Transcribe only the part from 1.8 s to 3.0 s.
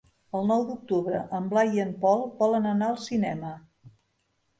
en Pol volen anar al